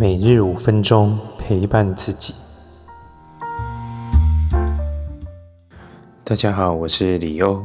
[0.00, 2.34] 每日五分钟陪伴自己。
[6.24, 7.62] 大家好，我是李欧。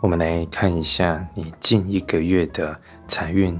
[0.00, 3.58] 我们来看一下你近一个月的财运，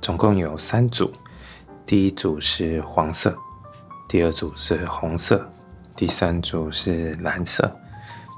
[0.00, 1.10] 总共有三组。
[1.84, 3.36] 第一组是黄色，
[4.08, 5.44] 第二组是红色，
[5.96, 7.68] 第三组是蓝色。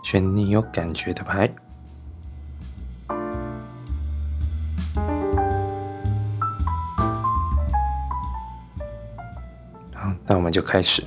[0.03, 1.55] 选你有感觉的牌。
[10.29, 11.03] 那我们就开始。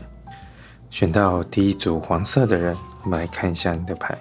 [0.90, 4.18] 选到第一组黄色的人，我们来看一下你的牌。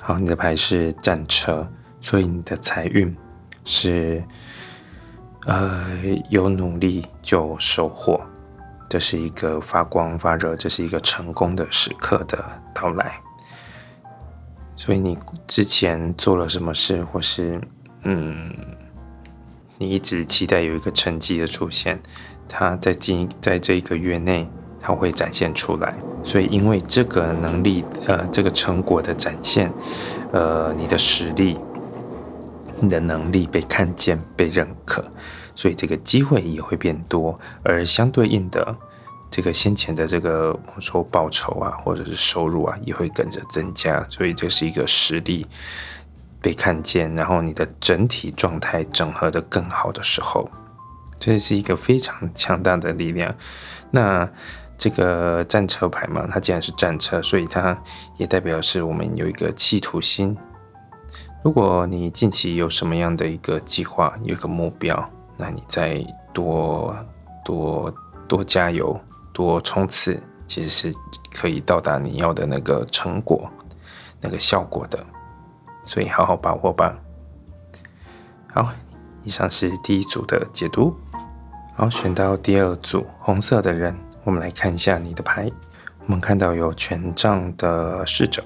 [0.00, 1.68] 好，你的牌是战车，
[2.00, 3.16] 所以你的财运
[3.64, 4.22] 是。
[5.46, 5.86] 呃，
[6.28, 8.20] 有努力就收获，
[8.86, 12.44] 这是一个发光发热，这是一个成功的时刻的
[12.74, 13.18] 到来。
[14.76, 15.16] 所以你
[15.46, 17.58] 之前做了什么事，或是
[18.02, 18.54] 嗯，
[19.78, 21.98] 你一直期待有一个成绩的出现，
[22.48, 24.48] 它在近在这一个月内，
[24.80, 25.94] 它会展现出来。
[26.24, 29.72] 所以因为这个能力，呃，这个成果的展现，
[30.32, 31.58] 呃，你的实力。
[32.80, 35.04] 你的能力被看见、被认可，
[35.52, 38.76] 所以这个机会也会变多，而相对应的，
[39.28, 44.06] 这个先前的这个我说报酬啊，或者是收入啊，也会跟着增加。
[44.08, 45.44] 所以这是一个实力
[46.40, 50.48] 被看见，然后你的整体状态整合的更好的时候，
[51.18, 53.34] 这是一个非常强大的力量。
[53.90, 54.28] 那
[54.76, 57.76] 这个战车牌嘛，它既然是战车，所以它
[58.16, 60.36] 也代表是我们有一个企图心。
[61.42, 66.96] 如果你近期有什么样的一个计划，有一个目标，那你再多
[67.44, 67.92] 多
[68.28, 69.00] 多加油，
[69.32, 70.94] 多冲刺，其实是
[71.32, 73.50] 可以到达你要的那个成果、
[74.20, 75.04] 那个效果的。
[75.84, 76.96] 所以好好把握吧。
[78.52, 78.68] 好，
[79.24, 80.94] 以上是第一组的解读。
[81.78, 85.48] 好，选到第二组红色的人，我们来看一下你的牌。
[86.00, 88.42] 我们看到有权杖的侍者，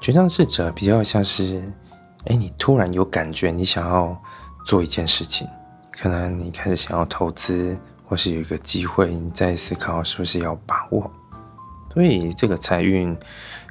[0.00, 1.62] 权杖侍者比较像是。
[2.24, 4.20] 哎，你突然有感觉，你想要
[4.66, 5.46] 做一件事情，
[5.92, 11.08] 可能你开始想要投资，或是有一个机会，你在思考是不是要把握。
[11.92, 13.16] 所以这个财运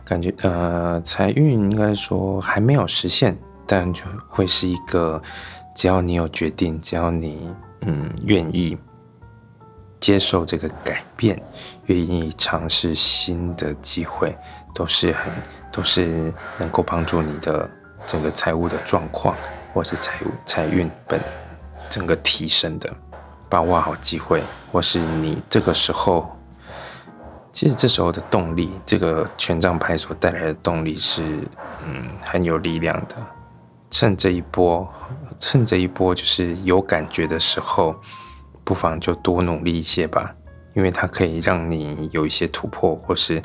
[0.05, 3.37] 感觉，呃，财运应该说还没有实现，
[3.67, 5.21] 但就会是一个，
[5.75, 7.51] 只要你有决定，只要你
[7.85, 8.77] 嗯愿意
[9.99, 11.41] 接受这个改变，
[11.85, 14.35] 愿意尝试新的机会，
[14.73, 15.31] 都是很
[15.71, 17.69] 都是能够帮助你的。
[18.05, 19.33] 整个财务的状况，
[19.73, 21.21] 或是财务财运本
[21.89, 22.93] 整个提升的，
[23.47, 26.37] 把握好机会，或是你这个时候，
[27.53, 31.47] 其实这时候的动力，这个权杖牌所带来的动力是，
[31.85, 33.15] 嗯，很有力量的。
[33.93, 34.91] 趁这一波，
[35.37, 37.95] 趁这一波就是有感觉的时候，
[38.63, 40.33] 不妨就多努力一些吧，
[40.73, 43.39] 因为它可以让你有一些突破，或是，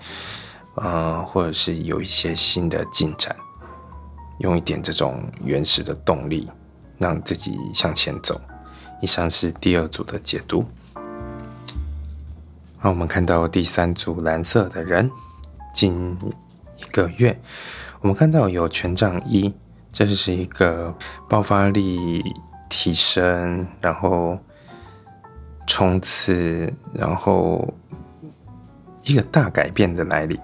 [0.77, 3.37] 呃，或者是有一些新的进展。
[4.39, 6.51] 用一点这种原始的动力，
[6.97, 8.41] 让自己向前走。
[9.03, 10.65] 以上是第二组的解读。
[12.79, 15.11] 好，我们看到第三组蓝色的人，
[15.75, 16.17] 近
[16.79, 17.39] 一个月，
[18.01, 19.53] 我们看到有权杖一，
[19.93, 20.95] 这是一个
[21.29, 22.23] 爆发力
[22.69, 24.39] 提升，然后
[25.67, 27.67] 冲刺，然后
[29.03, 30.39] 一个大改变的来临。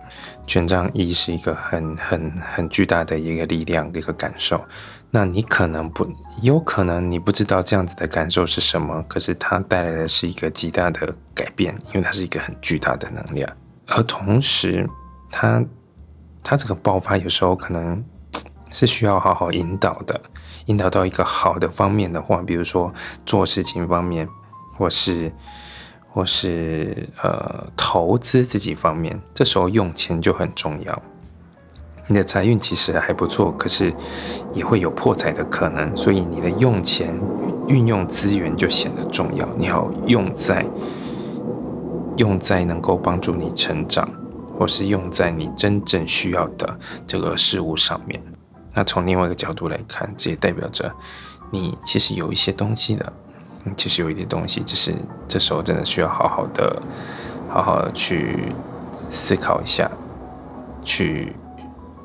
[0.47, 4.63] 权杖一是一个很很很巨大的一个力量，一个感受。
[5.11, 6.07] 那你可能不，
[6.43, 13.49] 有可能你不知道这样子的感受是什么，可是它带来的是一个极大的改变，因为它是一个很巨大的能量。
[13.87, 14.87] 而同时，
[15.31, 15.65] 它
[16.43, 18.05] 它这个爆发有时候可能
[18.75, 20.21] 是需要好好引导的，
[20.67, 22.93] 引导到一个好的方面的话，比如说
[23.25, 24.29] 做事情方面，
[24.77, 25.33] 或是。
[26.17, 31.03] 或是呃投资自己方面，这时候用钱就很重要。
[32.07, 33.93] 你的财运其实还不错，可是
[34.53, 37.13] 也会有破财的可能，所以你的用钱
[37.67, 39.45] 运用资源就显得重要。
[39.57, 40.65] 你要用在
[42.19, 44.09] 用在能够帮助你成长，
[44.57, 46.79] 或是用在你真正需要的
[47.09, 48.23] 这个事物上面。
[48.75, 50.93] 那从另外一个角度来看，这也代表着
[51.51, 53.13] 你其实有一些东西的。
[53.79, 54.95] 其实有一点东西，只是
[55.27, 56.83] 这时候真的需要好好的、
[57.49, 58.53] 好好的去
[59.09, 59.91] 思考一下，
[60.85, 61.33] 去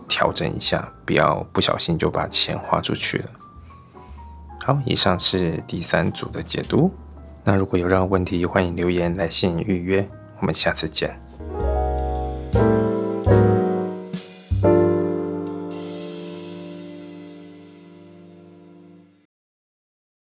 [0.07, 3.25] 调整一下，不要不小心就把钱花出去了。
[4.63, 6.89] 好，以上是第三组的解读。
[7.43, 10.07] 那如果有任何问题，欢迎留言来信预约。
[10.39, 11.19] 我们下次见。